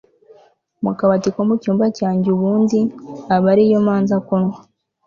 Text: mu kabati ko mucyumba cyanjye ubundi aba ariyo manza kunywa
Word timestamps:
mu 0.83 0.91
kabati 0.97 1.29
ko 1.35 1.39
mucyumba 1.47 1.85
cyanjye 1.97 2.27
ubundi 2.35 2.79
aba 3.35 3.47
ariyo 3.53 3.77
manza 3.85 4.15
kunywa 4.25 4.57